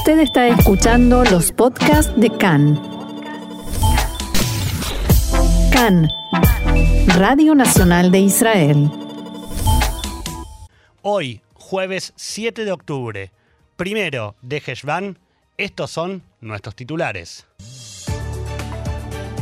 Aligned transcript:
Usted 0.00 0.20
está 0.20 0.48
escuchando 0.48 1.24
los 1.24 1.52
podcasts 1.52 2.10
de 2.16 2.30
CAN. 2.30 2.80
CAN, 5.70 6.08
Radio 7.18 7.54
Nacional 7.54 8.10
de 8.10 8.20
Israel. 8.20 8.90
Hoy, 11.02 11.42
jueves 11.52 12.14
7 12.16 12.64
de 12.64 12.72
octubre, 12.72 13.30
primero 13.76 14.36
de 14.40 14.62
Heshvan, 14.66 15.18
estos 15.58 15.90
son 15.90 16.22
nuestros 16.40 16.74
titulares. 16.74 17.46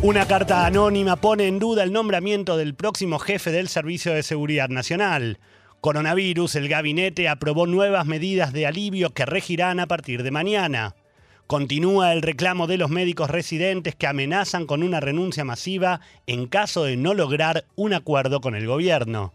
Una 0.03 0.27
carta 0.27 0.67
anónima 0.67 1.15
pone 1.15 1.47
en 1.47 1.61
duda 1.61 1.85
el 1.85 1.93
nombramiento 1.93 2.57
del 2.57 2.75
próximo 2.75 3.21
jefe 3.21 3.53
del 3.53 3.69
Servicio 3.69 4.13
de 4.13 4.25
Seguridad 4.25 4.71
Nacional. 4.71 5.39
Coronavirus, 5.81 6.57
el 6.57 6.69
gabinete 6.69 7.29
aprobó 7.29 7.69
nuevas 7.69 8.05
medidas 8.05 8.53
de 8.53 8.67
alivio 8.67 9.11
que 9.11 9.25
regirán 9.25 9.79
a 9.79 9.87
partir 9.87 10.25
de 10.25 10.33
mañana. 10.33 10.97
Continúa 11.47 12.12
el 12.12 12.21
reclamo 12.21 12.66
de 12.66 12.77
los 12.77 12.91
médicos 12.91 13.30
residentes 13.30 13.95
que 13.95 14.09
amenazan 14.09 14.66
con 14.66 14.83
una 14.83 14.99
renuncia 14.99 15.45
masiva 15.45 16.01
en 16.27 16.47
caso 16.47 16.83
de 16.83 16.97
no 16.97 17.15
lograr 17.15 17.65
un 17.77 17.95
acuerdo 17.95 18.41
con 18.41 18.57
el 18.57 18.66
gobierno. 18.66 19.33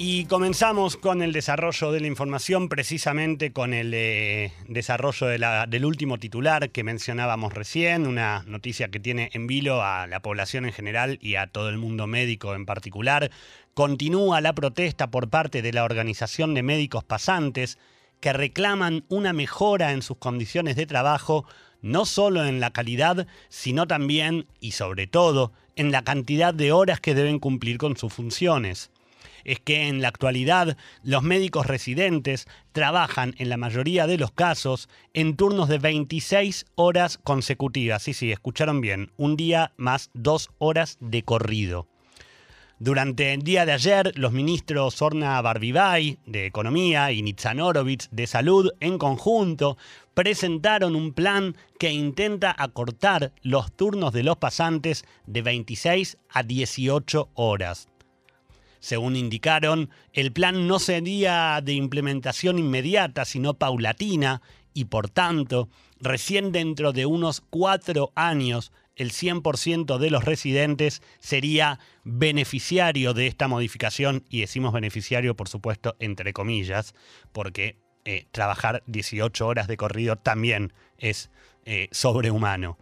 Y 0.00 0.26
comenzamos 0.26 0.96
con 0.96 1.22
el 1.22 1.32
desarrollo 1.32 1.90
de 1.90 1.98
la 1.98 2.06
información, 2.06 2.68
precisamente 2.68 3.52
con 3.52 3.74
el 3.74 3.92
eh, 3.92 4.52
desarrollo 4.68 5.26
del 5.26 5.84
último 5.84 6.18
titular 6.18 6.70
que 6.70 6.84
mencionábamos 6.84 7.52
recién, 7.52 8.06
una 8.06 8.44
noticia 8.46 8.92
que 8.92 9.00
tiene 9.00 9.28
en 9.32 9.48
vilo 9.48 9.82
a 9.82 10.06
la 10.06 10.22
población 10.22 10.66
en 10.66 10.72
general 10.72 11.18
y 11.20 11.34
a 11.34 11.48
todo 11.48 11.68
el 11.68 11.78
mundo 11.78 12.06
médico 12.06 12.54
en 12.54 12.64
particular. 12.64 13.32
Continúa 13.74 14.40
la 14.40 14.52
protesta 14.52 15.10
por 15.10 15.30
parte 15.30 15.62
de 15.62 15.72
la 15.72 15.82
Organización 15.82 16.54
de 16.54 16.62
Médicos 16.62 17.02
Pasantes 17.02 17.76
que 18.20 18.32
reclaman 18.32 19.04
una 19.08 19.32
mejora 19.32 19.90
en 19.90 20.02
sus 20.02 20.18
condiciones 20.18 20.76
de 20.76 20.86
trabajo, 20.86 21.44
no 21.82 22.04
solo 22.04 22.44
en 22.44 22.60
la 22.60 22.70
calidad, 22.70 23.26
sino 23.48 23.88
también 23.88 24.46
y 24.60 24.72
sobre 24.72 25.08
todo 25.08 25.52
en 25.74 25.90
la 25.90 26.02
cantidad 26.02 26.54
de 26.54 26.70
horas 26.70 27.00
que 27.00 27.16
deben 27.16 27.40
cumplir 27.40 27.78
con 27.78 27.96
sus 27.96 28.12
funciones 28.12 28.92
es 29.44 29.60
que 29.60 29.88
en 29.88 30.02
la 30.02 30.08
actualidad 30.08 30.76
los 31.02 31.22
médicos 31.22 31.66
residentes 31.66 32.46
trabajan 32.72 33.34
en 33.38 33.48
la 33.48 33.56
mayoría 33.56 34.06
de 34.06 34.18
los 34.18 34.32
casos 34.32 34.88
en 35.14 35.36
turnos 35.36 35.68
de 35.68 35.78
26 35.78 36.66
horas 36.74 37.18
consecutivas. 37.18 38.02
Sí, 38.02 38.14
sí, 38.14 38.32
escucharon 38.32 38.80
bien, 38.80 39.10
un 39.16 39.36
día 39.36 39.72
más 39.76 40.10
dos 40.14 40.50
horas 40.58 40.96
de 41.00 41.22
corrido. 41.22 41.86
Durante 42.80 43.34
el 43.34 43.42
día 43.42 43.66
de 43.66 43.72
ayer, 43.72 44.12
los 44.14 44.30
ministros 44.30 45.02
Orna 45.02 45.42
Barbibay 45.42 46.18
de 46.26 46.46
Economía 46.46 47.10
y 47.10 47.22
Nitzan 47.22 47.58
de 48.12 48.26
Salud 48.28 48.70
en 48.78 48.98
conjunto 48.98 49.76
presentaron 50.14 50.94
un 50.94 51.12
plan 51.12 51.56
que 51.80 51.90
intenta 51.90 52.54
acortar 52.56 53.32
los 53.42 53.72
turnos 53.72 54.12
de 54.12 54.22
los 54.22 54.36
pasantes 54.36 55.04
de 55.26 55.42
26 55.42 56.18
a 56.30 56.44
18 56.44 57.30
horas. 57.34 57.88
Según 58.80 59.16
indicaron, 59.16 59.90
el 60.12 60.32
plan 60.32 60.66
no 60.66 60.78
sería 60.78 61.60
de 61.62 61.72
implementación 61.72 62.58
inmediata, 62.58 63.24
sino 63.24 63.54
paulatina, 63.54 64.42
y 64.74 64.84
por 64.84 65.08
tanto, 65.08 65.68
recién 66.00 66.52
dentro 66.52 66.92
de 66.92 67.06
unos 67.06 67.40
cuatro 67.40 68.12
años, 68.14 68.72
el 68.94 69.12
100% 69.12 69.98
de 69.98 70.10
los 70.10 70.24
residentes 70.24 71.02
sería 71.20 71.78
beneficiario 72.04 73.14
de 73.14 73.26
esta 73.26 73.48
modificación, 73.48 74.24
y 74.28 74.40
decimos 74.40 74.72
beneficiario, 74.72 75.36
por 75.36 75.48
supuesto, 75.48 75.96
entre 75.98 76.32
comillas, 76.32 76.94
porque 77.32 77.76
eh, 78.04 78.26
trabajar 78.30 78.82
18 78.86 79.46
horas 79.46 79.66
de 79.68 79.76
corrido 79.76 80.16
también 80.16 80.72
es 80.98 81.30
eh, 81.64 81.88
sobrehumano. 81.90 82.78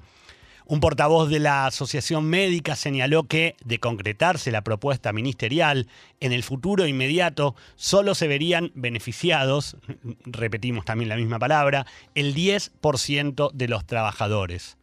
Un 0.69 0.81
portavoz 0.81 1.29
de 1.31 1.39
la 1.39 1.67
Asociación 1.67 2.25
Médica 2.25 2.75
señaló 2.75 3.29
que, 3.29 3.55
de 3.65 3.79
concretarse 3.79 4.51
la 4.51 4.63
propuesta 4.63 5.13
ministerial, 5.13 5.87
en 6.19 6.33
el 6.33 6.43
futuro 6.43 6.87
inmediato 6.87 7.55
solo 7.77 8.17
se 8.17 8.27
verían 8.27 8.73
beneficiados, 8.75 9.77
repetimos 10.25 10.85
también 10.85 11.09
la 11.09 11.17
misma 11.17 11.39
palabra, 11.39 11.87
el 12.17 12.35
10% 12.35 13.53
de 13.53 13.69
los 13.69 13.87
trabajadores. 13.87 14.77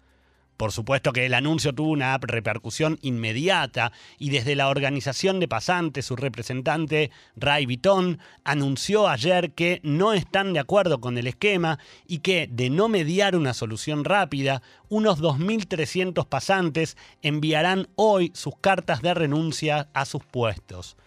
Por 0.58 0.72
supuesto 0.72 1.14
que 1.14 1.26
el 1.26 1.34
anuncio 1.34 1.74
tuvo 1.74 1.90
una 1.90 2.18
repercusión 2.20 3.00
inmediata 3.02 3.92
y 4.20 4.30
desde 4.30 4.56
la 4.56 4.70
organización 4.70 5.40
de 5.40 5.48
pasantes, 5.48 6.06
su 6.06 6.16
representante 6.16 7.12
Ray 7.36 7.66
Vitón 7.66 8.20
anunció 8.44 9.08
ayer 9.08 9.52
que 9.54 9.80
no 9.84 10.14
están 10.14 10.54
de 10.54 10.60
acuerdo 10.60 11.02
con 11.02 11.18
el 11.18 11.28
esquema 11.28 11.80
y 12.08 12.20
que, 12.20 12.48
de 12.52 12.70
no 12.70 12.88
mediar 12.88 13.36
una 13.36 13.54
solución 13.54 14.06
rápida, 14.06 14.62
unos 14.90 15.20
2.300 15.20 16.28
pasantes 16.28 16.98
enviarán 17.24 17.88
hoy 17.96 18.32
sus 18.36 18.56
cartas 18.62 19.02
de 19.02 19.14
renuncia 19.14 19.90
a 19.94 20.06
sus 20.06 20.24
puestos. 20.24 20.98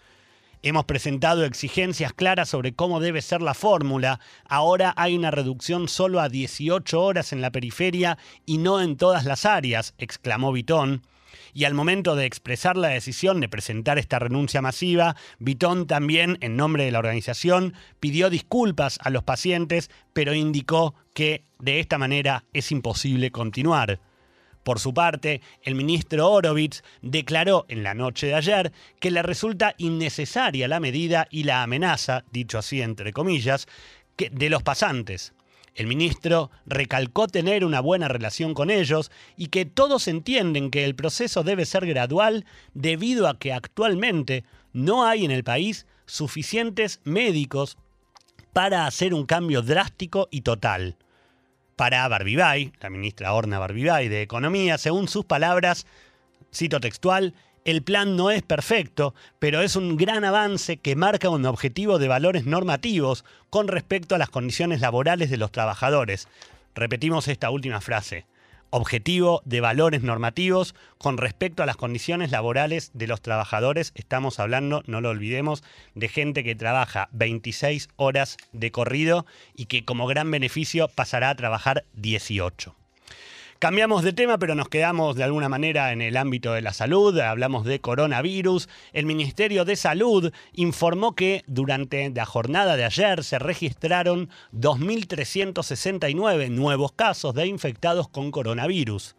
Hemos 0.67 0.83
presentado 0.83 1.45
exigencias 1.45 2.11
claras 2.11 2.49
sobre 2.49 2.73
cómo 2.73 2.99
debe 2.99 3.21
ser 3.21 3.41
la 3.41 3.53
fórmula. 3.53 4.19
Ahora 4.49 4.93
hay 4.97 5.15
una 5.15 5.31
reducción 5.31 5.87
solo 5.87 6.19
a 6.19 6.27
18 6.27 7.01
horas 7.01 7.31
en 7.31 7.39
la 7.39 7.53
periferia 7.53 8.17
y 8.45 8.57
no 8.57 8.81
en 8.81 8.97
todas 8.97 9.23
las 9.23 9.45
áreas, 9.45 9.93
exclamó 9.97 10.51
Vitón. 10.51 11.03
Y 11.53 11.63
al 11.63 11.73
momento 11.73 12.17
de 12.17 12.25
expresar 12.25 12.75
la 12.75 12.89
decisión 12.89 13.39
de 13.39 13.47
presentar 13.47 13.97
esta 13.97 14.19
renuncia 14.19 14.61
masiva, 14.61 15.15
Vitón 15.39 15.87
también, 15.87 16.37
en 16.41 16.57
nombre 16.57 16.83
de 16.83 16.91
la 16.91 16.99
organización, 16.99 17.73
pidió 18.01 18.29
disculpas 18.29 18.99
a 19.01 19.09
los 19.09 19.23
pacientes, 19.23 19.89
pero 20.11 20.33
indicó 20.33 20.95
que 21.13 21.45
de 21.59 21.79
esta 21.79 21.97
manera 21.97 22.43
es 22.51 22.73
imposible 22.73 23.31
continuar. 23.31 24.01
Por 24.67 24.81
su 24.81 24.93
parte, 24.93 25.39
el 25.61 25.75
ministro 25.75 26.29
Orovitz 26.29 26.83
declaró 27.01 27.65
en 27.69 27.83
la 27.83 27.93
noche 27.93 28.27
de 28.27 28.33
ayer 28.33 28.73
que 28.99 29.11
le 29.11 29.21
resulta 29.21 29.75
innecesaria 29.77 30.67
la 30.67 30.81
medida 30.81 31.25
y 31.31 31.43
la 31.43 31.63
amenaza, 31.63 32.25
dicho 32.33 32.57
así 32.57 32.81
entre 32.81 33.13
comillas, 33.13 33.65
de 34.17 34.49
los 34.49 34.63
pasantes. 34.63 35.31
El 35.73 35.87
ministro 35.87 36.51
recalcó 36.65 37.29
tener 37.29 37.63
una 37.63 37.79
buena 37.79 38.09
relación 38.09 38.53
con 38.53 38.69
ellos 38.69 39.09
y 39.37 39.47
que 39.47 39.63
todos 39.63 40.09
entienden 40.09 40.69
que 40.69 40.83
el 40.83 40.95
proceso 40.95 41.43
debe 41.43 41.65
ser 41.65 41.85
gradual 41.85 42.43
debido 42.73 43.29
a 43.29 43.39
que 43.39 43.53
actualmente 43.53 44.43
no 44.73 45.05
hay 45.05 45.23
en 45.23 45.31
el 45.31 45.45
país 45.45 45.85
suficientes 46.07 46.99
médicos 47.05 47.77
para 48.51 48.85
hacer 48.85 49.13
un 49.13 49.25
cambio 49.25 49.61
drástico 49.61 50.27
y 50.29 50.41
total 50.41 50.97
para 51.77 52.07
Barbibay, 52.07 52.73
la 52.81 52.89
ministra 52.89 53.33
Orna 53.33 53.59
Barbibay 53.59 54.09
de 54.09 54.23
Economía, 54.23 54.77
según 54.77 55.07
sus 55.07 55.23
palabras, 55.23 55.85
cito 56.53 56.81
textual, 56.81 57.33
el 57.65 57.83
plan 57.83 58.15
no 58.15 58.31
es 58.31 58.41
perfecto, 58.41 59.13
pero 59.39 59.61
es 59.61 59.75
un 59.75 59.95
gran 59.95 60.25
avance 60.25 60.77
que 60.77 60.95
marca 60.95 61.29
un 61.29 61.45
objetivo 61.45 61.99
de 61.99 62.07
valores 62.07 62.45
normativos 62.45 63.23
con 63.49 63.67
respecto 63.67 64.15
a 64.15 64.17
las 64.17 64.29
condiciones 64.29 64.81
laborales 64.81 65.29
de 65.29 65.37
los 65.37 65.51
trabajadores. 65.51 66.27
Repetimos 66.73 67.27
esta 67.27 67.51
última 67.51 67.79
frase 67.79 68.25
objetivo 68.69 69.41
de 69.45 69.61
valores 69.61 70.03
normativos 70.03 70.75
con 70.97 71.17
respecto 71.17 71.63
a 71.63 71.65
las 71.65 71.77
condiciones 71.77 72.31
laborales 72.31 72.91
de 72.93 73.07
los 73.07 73.21
trabajadores. 73.21 73.91
Estamos 73.95 74.39
hablando, 74.39 74.83
no 74.87 75.01
lo 75.01 75.09
olvidemos, 75.09 75.63
de 75.95 76.07
gente 76.09 76.43
que 76.43 76.55
trabaja 76.55 77.09
26 77.11 77.89
horas 77.95 78.37
de 78.51 78.71
corrido 78.71 79.25
y 79.55 79.65
que 79.65 79.85
como 79.85 80.07
gran 80.07 80.31
beneficio 80.31 80.87
pasará 80.87 81.29
a 81.29 81.35
trabajar 81.35 81.85
18. 81.93 82.75
Cambiamos 83.59 84.03
de 84.03 84.13
tema, 84.13 84.37
pero 84.37 84.53
nos 84.53 84.69
quedamos 84.69 85.15
de 85.15 85.23
alguna 85.23 85.49
manera 85.49 85.91
en 85.91 86.03
el 86.03 86.15
ámbito 86.15 86.53
de 86.53 86.61
la 86.61 86.73
salud. 86.73 87.17
Hablamos 87.17 87.65
de 87.65 87.81
coronavirus. 87.81 88.69
El 88.93 89.07
Ministerio 89.07 89.65
de 89.65 89.75
Salud 89.75 90.31
informó 90.53 91.15
que 91.15 91.43
durante 91.47 92.07
la 92.11 92.27
jornada 92.27 92.75
de 92.77 92.85
ayer 92.85 93.23
se 93.23 93.39
registraron 93.39 94.29
2.369 94.53 96.51
nuevos 96.51 96.91
casos 96.91 97.33
de 97.33 97.47
infectados 97.47 98.07
con 98.07 98.29
coronavirus. 98.29 99.15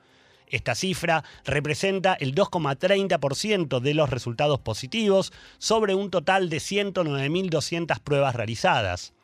Esta 0.47 0.77
cifra 0.77 1.25
representa 1.45 2.15
el 2.15 2.33
2,30% 2.33 3.81
de 3.81 3.95
los 3.95 4.09
resultados 4.09 4.61
positivos 4.61 5.33
sobre 5.59 5.97
un 5.97 6.11
total 6.11 6.49
de 6.49 6.59
109.200 6.59 7.99
pruebas 7.99 8.37
realizadas. 8.37 9.15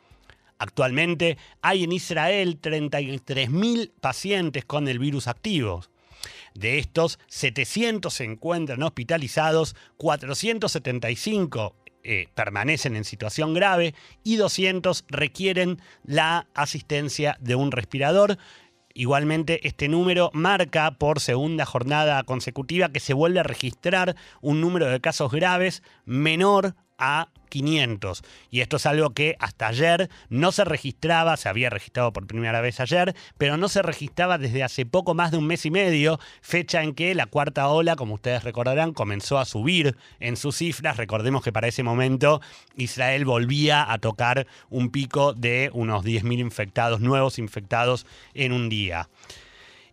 Actualmente 0.57 1.37
hay 1.61 1.83
en 1.83 1.91
Israel 1.91 2.59
33.000 2.61 3.91
pacientes 3.99 4.65
con 4.65 4.87
el 4.87 4.99
virus 4.99 5.27
activo. 5.27 5.83
De 6.53 6.79
estos, 6.79 7.19
700 7.27 8.13
se 8.13 8.23
encuentran 8.23 8.81
hospitalizados, 8.81 9.75
475 9.97 11.75
eh, 12.03 12.27
permanecen 12.35 12.95
en 12.95 13.03
situación 13.03 13.53
grave 13.53 13.95
y 14.23 14.37
200 14.37 15.05
requieren 15.09 15.81
la 16.03 16.47
asistencia 16.53 17.35
de 17.41 17.55
un 17.55 17.71
respirador. 17.71 18.37
Igualmente, 18.93 19.67
este 19.67 19.89
número 19.89 20.29
marca 20.31 20.91
por 20.91 21.19
segunda 21.19 21.65
jornada 21.65 22.23
consecutiva 22.23 22.89
que 22.89 23.01
se 23.01 23.13
vuelve 23.13 23.41
a 23.41 23.43
registrar 23.43 24.15
un 24.39 24.61
número 24.61 24.85
de 24.85 25.01
casos 25.01 25.31
graves 25.31 25.83
menor 26.05 26.75
a 26.97 27.29
500. 27.49 28.23
Y 28.51 28.61
esto 28.61 28.77
es 28.77 28.85
algo 28.85 29.11
que 29.11 29.35
hasta 29.39 29.67
ayer 29.67 30.09
no 30.29 30.51
se 30.51 30.65
registraba, 30.65 31.37
se 31.37 31.47
había 31.47 31.69
registrado 31.69 32.11
por 32.11 32.27
primera 32.27 32.61
vez 32.61 32.79
ayer, 32.79 33.15
pero 33.37 33.57
no 33.57 33.69
se 33.69 33.81
registraba 33.81 34.37
desde 34.37 34.63
hace 34.63 34.85
poco 34.85 35.13
más 35.13 35.31
de 35.31 35.37
un 35.37 35.47
mes 35.47 35.65
y 35.65 35.71
medio, 35.71 36.19
fecha 36.41 36.83
en 36.83 36.93
que 36.93 37.15
la 37.15 37.27
cuarta 37.27 37.69
ola, 37.69 37.95
como 37.95 38.15
ustedes 38.15 38.43
recordarán, 38.43 38.93
comenzó 38.93 39.37
a 39.37 39.45
subir 39.45 39.95
en 40.19 40.35
sus 40.35 40.57
cifras. 40.57 40.97
Recordemos 40.97 41.43
que 41.43 41.53
para 41.53 41.67
ese 41.67 41.83
momento 41.83 42.41
Israel 42.75 43.25
volvía 43.25 43.91
a 43.91 43.97
tocar 43.99 44.47
un 44.69 44.89
pico 44.89 45.33
de 45.33 45.69
unos 45.73 46.03
10.000 46.03 46.39
infectados, 46.39 46.99
nuevos 46.99 47.39
infectados 47.39 48.05
en 48.33 48.51
un 48.51 48.69
día. 48.69 49.07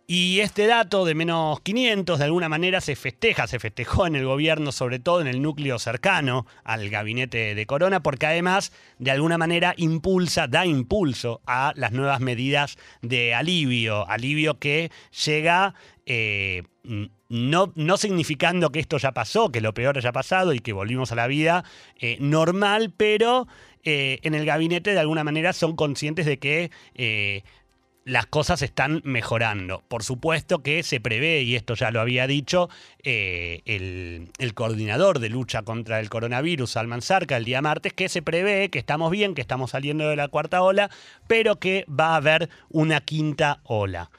Y 0.05 0.41
este 0.41 0.67
dato 0.67 1.05
de 1.05 1.15
menos 1.15 1.61
500 1.61 2.19
de 2.19 2.25
alguna 2.25 2.49
manera 2.49 2.81
se 2.81 2.97
festeja, 2.97 3.47
se 3.47 3.59
festejó 3.59 4.05
en 4.05 4.17
el 4.17 4.25
gobierno, 4.25 4.73
sobre 4.73 4.99
todo 4.99 5.21
en 5.21 5.27
el 5.27 5.41
núcleo 5.41 5.79
cercano 5.79 6.45
al 6.65 6.89
gabinete 6.89 7.55
de 7.55 7.65
Corona, 7.65 8.03
porque 8.03 8.25
además 8.25 8.73
de 8.99 9.11
alguna 9.11 9.37
manera 9.37 9.73
impulsa, 9.77 10.47
da 10.47 10.65
impulso 10.65 11.39
a 11.47 11.71
las 11.77 11.93
nuevas 11.93 12.19
medidas 12.19 12.77
de 13.01 13.33
alivio, 13.33 14.07
alivio 14.09 14.59
que 14.59 14.91
llega... 15.25 15.73
Eh, 16.05 16.63
no, 17.29 17.71
no, 17.75 17.95
significando 17.95 18.73
que 18.73 18.81
esto 18.81 18.97
ya 18.97 19.13
pasó, 19.13 19.49
que 19.49 19.61
lo 19.61 19.73
peor 19.73 19.97
haya 19.97 20.11
pasado 20.11 20.53
y 20.53 20.59
que 20.59 20.73
volvimos 20.73 21.13
a 21.13 21.15
la 21.15 21.27
vida 21.27 21.63
eh, 21.97 22.17
normal, 22.19 22.93
pero 22.95 23.47
eh, 23.85 24.19
en 24.23 24.35
el 24.35 24.45
gabinete 24.45 24.91
de 24.91 24.99
alguna 24.99 25.23
manera 25.23 25.53
son 25.53 25.77
conscientes 25.77 26.25
de 26.25 26.39
que 26.39 26.71
las 28.05 28.25
cosas 28.25 28.61
están 28.61 29.01
mejorando. 29.03 29.83
Por 29.87 30.03
supuesto 30.03 30.61
que 30.61 30.83
se 30.83 30.99
prevé, 30.99 31.43
y 31.43 31.55
esto 31.55 31.75
ya 31.75 31.91
lo 31.91 32.01
había 32.01 32.27
dicho, 32.27 32.69
eh, 33.03 33.61
el, 33.65 34.53
coordinador 34.53 35.19
de 35.19 35.29
lucha 35.29 35.63
contra 35.63 35.99
el 35.99 36.09
coronavirus, 36.09 36.71
Salman 36.71 37.01
Sarka, 37.01 37.37
el 37.37 37.45
día 37.45 37.61
martes, 37.61 37.93
que 37.93 38.09
se 38.09 38.21
prevé 38.21 38.69
que 38.69 38.79
estamos 38.79 39.11
bien, 39.11 39.35
que 39.35 39.41
estamos 39.41 39.71
saliendo 39.71 40.07
de 40.09 40.15
la 40.15 40.27
cuarta 40.27 40.61
ola, 40.61 40.89
pero 41.27 41.59
que 41.59 41.85
va 41.87 42.13
a 42.13 42.17
haber 42.17 42.49
una 42.69 43.01
quinta 43.01 43.61
ola. 43.63 44.09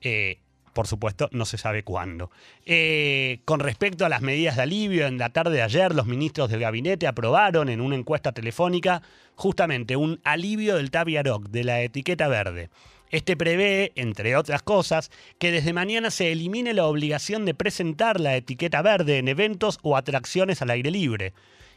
Eh, 0.00 0.38
por 0.72 0.88
supuesto, 0.88 1.28
no 1.30 1.44
se 1.44 1.56
sabe 1.56 1.84
cuándo. 1.84 2.30
Eh, 2.66 3.38
con 3.44 3.60
respecto 3.60 4.04
a 4.04 4.08
las 4.08 4.22
medidas 4.22 4.56
de 4.56 4.62
alivio, 4.62 5.06
en 5.06 5.18
la 5.18 5.30
tarde 5.30 5.52
de 5.52 5.62
ayer 5.62 5.94
los 5.94 6.06
ministros 6.06 6.50
del 6.50 6.60
gabinete 6.60 7.06
aprobaron 7.06 7.68
en 7.68 7.80
una 7.80 7.94
encuesta 7.94 8.32
telefónica 8.32 9.00
justamente 9.36 9.94
un 9.94 10.20
alivio 10.24 10.76
del 10.76 10.90
Taviaroc, 10.90 11.48
de 11.48 11.64
la 11.64 11.80
etiqueta 11.82 12.26
verde. 12.26 12.70
Este 13.10 13.36
prevé, 13.36 13.92
entre 13.94 14.36
otras 14.36 14.62
cosas, 14.62 15.10
que 15.38 15.52
desde 15.52 15.72
mañana 15.72 16.10
se 16.10 16.32
elimine 16.32 16.74
la 16.74 16.86
obligación 16.86 17.44
de 17.44 17.54
presentar 17.54 18.20
la 18.20 18.36
etiqueta 18.36 18.82
verde 18.82 19.18
en 19.18 19.28
eventos 19.28 19.78
o 19.82 19.96
atracciones 19.96 20.62
al 20.62 20.70
aire 20.70 20.90
libre 20.90 21.32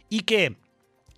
y 0.10 0.22
que 0.22 0.56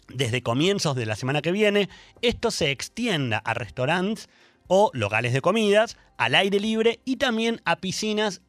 desde 0.09 0.41
comienzos 0.41 0.95
de 0.95 1.05
la 1.05 1.15
semana 1.15 1.41
que 1.41 1.51
viene 1.51 1.89
esto 2.21 2.51
se 2.51 2.71
extienda 2.71 3.37
a 3.37 3.53
restaurantes 3.53 4.27
o 4.67 4.91
locales 4.93 5.33
de 5.33 5.41
comidas 5.41 5.97
al 6.17 6.35
aire 6.35 6.59
libre 6.59 6.99
y 7.05 7.17
también 7.17 7.61
a 7.65 7.77
piscinas 7.77 8.41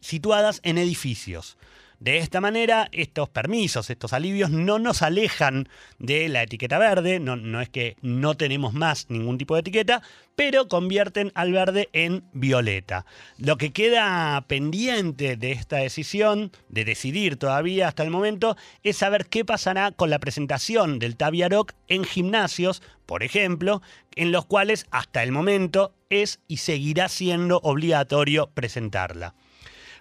situadas 0.00 0.60
en 0.64 0.78
edificios. 0.78 1.56
De 1.98 2.18
esta 2.18 2.42
manera, 2.42 2.88
estos 2.92 3.30
permisos, 3.30 3.88
estos 3.88 4.12
alivios 4.12 4.50
no 4.50 4.78
nos 4.78 5.00
alejan 5.00 5.66
de 5.98 6.28
la 6.28 6.42
etiqueta 6.42 6.78
verde, 6.78 7.20
no, 7.20 7.60
es 7.60 7.70
que 7.70 7.96
no 8.02 8.36
tenemos 8.36 8.74
más 8.74 9.06
ningún 9.08 9.38
tipo 9.38 9.54
de 9.54 9.60
etiqueta, 9.60 10.02
pero 10.34 10.68
convierten 10.68 11.32
al 11.34 11.52
verde 11.52 11.88
en 11.94 12.22
violeta. 12.34 13.06
Lo 13.38 13.56
que 13.56 13.72
queda 13.72 14.44
pendiente 14.46 15.36
de 15.38 15.52
esta 15.52 15.78
decisión, 15.78 16.52
de 16.68 16.84
decidir 16.84 17.36
todavía 17.36 17.88
hasta 17.88 18.02
el 18.02 18.10
momento, 18.10 18.58
es 18.82 18.98
saber 18.98 19.24
qué 19.24 19.46
pasará 19.46 19.90
con 19.90 20.10
la 20.10 20.18
presentación 20.18 20.98
del 20.98 21.16
Taviaroc 21.16 21.72
en 21.88 22.04
gimnasios, 22.04 22.82
por 23.06 23.22
ejemplo, 23.22 23.80
en 24.16 24.32
los 24.32 24.44
cuales 24.44 24.86
hasta 24.90 25.22
el 25.22 25.32
momento 25.32 25.94
es 26.10 26.40
y 26.46 26.58
seguirá 26.58 27.08
siendo 27.08 27.58
obligatorio 27.62 28.50
presentarla. 28.52 29.34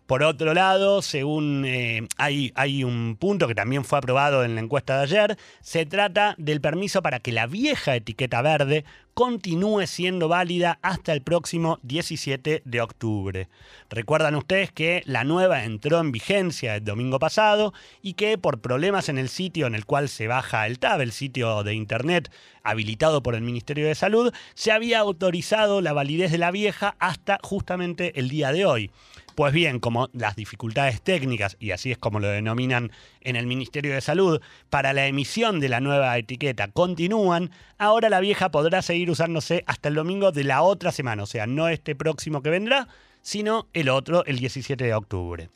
Por 0.05 0.21
otro 0.21 0.53
lado, 0.53 1.01
según 1.01 1.65
eh, 1.65 2.07
hay, 2.17 2.51
hay 2.55 2.83
un 2.83 3.17
punto 3.19 3.47
que 3.47 3.55
también 3.55 3.83
fue 3.83 3.97
aprobado 3.97 4.43
en 4.43 4.53
la 4.53 4.61
encuesta 4.61 4.97
de 4.97 5.03
ayer, 5.03 5.37
se 5.61 5.85
trata 5.87 6.35
del 6.37 6.61
permiso 6.61 7.01
para 7.01 7.19
que 7.19 7.31
la 7.31 7.47
vieja 7.47 7.95
etiqueta 7.95 8.41
verde 8.43 8.85
continúe 9.15 9.87
siendo 9.87 10.27
válida 10.27 10.77
hasta 10.81 11.13
el 11.13 11.21
próximo 11.21 11.79
17 11.83 12.63
de 12.65 12.81
octubre. 12.81 13.47
Recuerdan 13.89 14.35
ustedes 14.35 14.73
que 14.73 15.03
la 15.05 15.23
nueva 15.23 15.63
entró 15.63 16.01
en 16.01 16.11
vigencia 16.11 16.75
el 16.75 16.83
domingo 16.83 17.17
pasado 17.17 17.73
y 18.01 18.15
que 18.15 18.37
por 18.37 18.59
problemas 18.59 19.07
en 19.07 19.17
el 19.17 19.29
sitio 19.29 19.67
en 19.67 19.75
el 19.75 19.85
cual 19.85 20.09
se 20.09 20.27
baja 20.27 20.67
el 20.67 20.79
TAB, 20.79 20.99
el 20.99 21.13
sitio 21.13 21.63
de 21.63 21.73
internet 21.73 22.29
habilitado 22.61 23.23
por 23.23 23.35
el 23.35 23.41
Ministerio 23.41 23.87
de 23.87 23.95
Salud, 23.95 24.33
se 24.53 24.73
había 24.73 24.99
autorizado 24.99 25.79
la 25.79 25.93
validez 25.93 26.31
de 26.31 26.37
la 26.37 26.51
vieja 26.51 26.97
hasta 26.99 27.39
justamente 27.41 28.19
el 28.19 28.27
día 28.27 28.51
de 28.51 28.65
hoy. 28.65 28.91
Pues 29.35 29.53
bien, 29.53 29.79
como 29.79 30.09
las 30.13 30.35
dificultades 30.35 31.01
técnicas, 31.01 31.57
y 31.59 31.71
así 31.71 31.91
es 31.91 31.97
como 31.97 32.19
lo 32.19 32.27
denominan 32.27 32.91
en 33.25 33.35
el 33.35 33.47
Ministerio 33.47 33.93
de 33.93 34.01
Salud, 34.01 34.41
para 34.69 34.93
la 34.93 35.07
emisión 35.07 35.59
de 35.59 35.69
la 35.69 35.81
nueva 35.81 36.17
etiqueta 36.17 36.69
continúan, 36.69 37.51
ahora 37.77 38.09
la 38.09 38.19
vieja 38.19 38.49
podrá 38.51 38.81
seguir 38.81 39.09
usándose 39.09 39.63
hasta 39.67 39.89
el 39.89 39.95
domingo 39.95 40.31
de 40.31 40.45
la 40.45 40.61
otra 40.61 40.91
semana, 40.91 41.23
o 41.23 41.25
sea, 41.25 41.47
no 41.47 41.67
este 41.67 41.95
próximo 41.95 42.41
que 42.41 42.49
vendrá, 42.49 42.87
sino 43.21 43.67
el 43.73 43.89
otro, 43.89 44.23
el 44.25 44.39
17 44.39 44.83
de 44.83 44.93
octubre. 44.93 45.49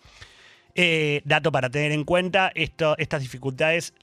Eh, 0.76 1.22
dato 1.26 1.52
para 1.52 1.70
tener 1.70 1.92
en 1.92 2.04
cuenta, 2.04 2.52
estas 2.56 3.22
dificultades, 3.22 3.94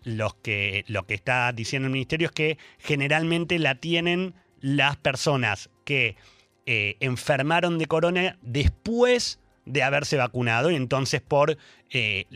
que, 0.43 0.85
lo 0.89 1.07
que 1.07 1.15
está 1.15 1.53
diciendo 1.53 1.87
el 1.87 1.93
ministerio 1.93 2.27
es 2.27 2.33
que 2.33 2.59
generalmente 2.79 3.59
la 3.59 3.77
tienen 3.77 4.35
las 4.61 4.97
personas 4.97 5.71
que 5.85 6.17
eh, 6.67 6.97
enfermaron 7.01 7.79
de 7.79 7.87
corona 7.87 8.39
después 8.43 9.39
de 9.67 9.83
haberse 9.83 10.17
vacunado 10.17 10.71
y 10.71 10.77
entonces 10.77 11.21
por 11.21 11.59
eh, 11.91 12.27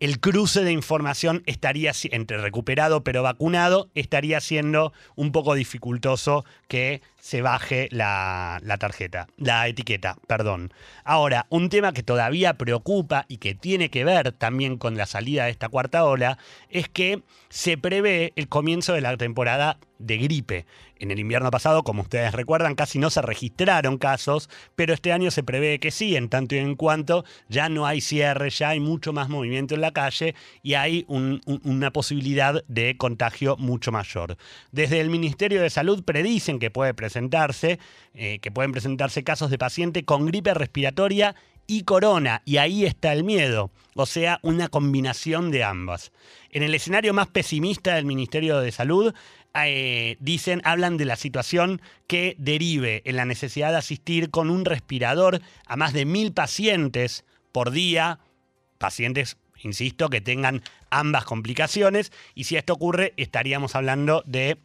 el 0.00 0.18
cruce 0.18 0.64
de 0.64 0.72
información 0.72 1.42
estaría 1.46 1.92
entre 2.10 2.38
recuperado 2.38 3.04
pero 3.04 3.22
vacunado 3.22 3.90
estaría 3.94 4.40
siendo 4.40 4.92
un 5.14 5.30
poco 5.30 5.54
dificultoso 5.54 6.44
que 6.68 7.02
se 7.20 7.42
baje 7.42 7.88
la, 7.92 8.60
la, 8.62 8.78
tarjeta, 8.78 9.28
la 9.36 9.68
etiqueta, 9.68 10.16
perdón. 10.26 10.72
Ahora, 11.04 11.46
un 11.50 11.68
tema 11.68 11.92
que 11.92 12.02
todavía 12.02 12.54
preocupa 12.54 13.26
y 13.28 13.36
que 13.36 13.54
tiene 13.54 13.90
que 13.90 14.04
ver 14.04 14.32
también 14.32 14.78
con 14.78 14.96
la 14.96 15.04
salida 15.04 15.44
de 15.44 15.50
esta 15.50 15.68
cuarta 15.68 16.04
ola 16.06 16.38
es 16.70 16.88
que 16.88 17.22
se 17.50 17.76
prevé 17.76 18.32
el 18.36 18.48
comienzo 18.48 18.94
de 18.94 19.02
la 19.02 19.14
temporada 19.18 19.78
de 20.00 20.18
gripe. 20.18 20.66
En 20.96 21.10
el 21.10 21.18
invierno 21.18 21.50
pasado, 21.50 21.82
como 21.82 22.02
ustedes 22.02 22.32
recuerdan, 22.32 22.74
casi 22.74 22.98
no 22.98 23.10
se 23.10 23.22
registraron 23.22 23.96
casos, 23.96 24.50
pero 24.74 24.92
este 24.92 25.12
año 25.12 25.30
se 25.30 25.42
prevé 25.42 25.78
que 25.78 25.90
sí, 25.90 26.16
en 26.16 26.28
tanto 26.28 26.54
y 26.54 26.58
en 26.58 26.74
cuanto 26.74 27.24
ya 27.48 27.68
no 27.68 27.86
hay 27.86 28.00
cierre, 28.00 28.50
ya 28.50 28.70
hay 28.70 28.80
mucho 28.80 29.12
más 29.12 29.28
movimiento 29.28 29.74
en 29.74 29.80
la 29.80 29.92
calle 29.92 30.34
y 30.62 30.74
hay 30.74 31.06
una 31.08 31.92
posibilidad 31.92 32.62
de 32.66 32.96
contagio 32.96 33.56
mucho 33.56 33.92
mayor. 33.92 34.36
Desde 34.72 35.00
el 35.00 35.10
Ministerio 35.10 35.62
de 35.62 35.70
Salud 35.70 36.04
predicen 36.04 36.58
que 36.58 36.70
puede 36.70 36.94
presentarse, 36.94 37.78
eh, 38.14 38.38
que 38.40 38.50
pueden 38.50 38.72
presentarse 38.72 39.24
casos 39.24 39.50
de 39.50 39.58
paciente 39.58 40.04
con 40.04 40.26
gripe 40.26 40.52
respiratoria 40.54 41.34
y 41.66 41.84
corona, 41.84 42.42
y 42.44 42.56
ahí 42.56 42.84
está 42.84 43.12
el 43.12 43.22
miedo, 43.22 43.70
o 43.94 44.04
sea, 44.04 44.40
una 44.42 44.66
combinación 44.66 45.52
de 45.52 45.62
ambas. 45.62 46.10
En 46.50 46.64
el 46.64 46.74
escenario 46.74 47.14
más 47.14 47.28
pesimista 47.28 47.94
del 47.94 48.06
Ministerio 48.06 48.58
de 48.58 48.72
Salud, 48.72 49.14
eh, 49.54 50.16
dicen, 50.20 50.60
hablan 50.64 50.96
de 50.96 51.04
la 51.04 51.16
situación 51.16 51.80
que 52.06 52.36
derive 52.38 53.02
en 53.04 53.16
la 53.16 53.24
necesidad 53.24 53.70
de 53.70 53.78
asistir 53.78 54.30
con 54.30 54.50
un 54.50 54.64
respirador 54.64 55.40
a 55.66 55.76
más 55.76 55.92
de 55.92 56.04
mil 56.04 56.32
pacientes 56.32 57.24
por 57.52 57.70
día, 57.70 58.20
pacientes, 58.78 59.36
insisto, 59.62 60.08
que 60.08 60.20
tengan 60.20 60.62
ambas 60.90 61.24
complicaciones, 61.24 62.12
y 62.34 62.44
si 62.44 62.56
esto 62.56 62.72
ocurre, 62.74 63.12
estaríamos 63.16 63.74
hablando 63.74 64.22
de 64.26 64.58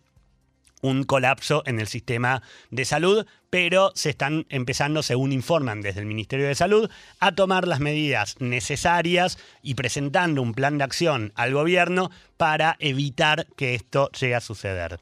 un 0.81 1.03
colapso 1.03 1.63
en 1.65 1.79
el 1.79 1.87
sistema 1.87 2.41
de 2.69 2.85
salud, 2.85 3.25
pero 3.49 3.91
se 3.95 4.09
están 4.09 4.45
empezando, 4.49 5.01
según 5.01 5.31
informan 5.31 5.81
desde 5.81 6.01
el 6.01 6.05
Ministerio 6.05 6.47
de 6.47 6.55
Salud, 6.55 6.89
a 7.19 7.33
tomar 7.33 7.67
las 7.67 7.79
medidas 7.79 8.35
necesarias 8.39 9.37
y 9.61 9.75
presentando 9.75 10.41
un 10.41 10.53
plan 10.53 10.77
de 10.77 10.83
acción 10.83 11.31
al 11.35 11.53
gobierno 11.53 12.11
para 12.37 12.75
evitar 12.79 13.47
que 13.55 13.75
esto 13.75 14.09
llegue 14.11 14.35
a 14.35 14.41
suceder. 14.41 14.99